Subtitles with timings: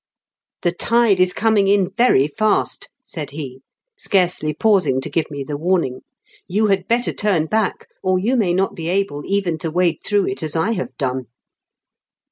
[0.63, 3.61] "The tide is coming in very fast," said he.
[4.03, 4.09] CAUGHT BY THE TIDE.
[4.09, 5.99] 263 scarcely pausing to give me the warning."
[6.57, 10.25] You had better turn back, or you may not be able even to wade through
[10.29, 11.27] it as I have done."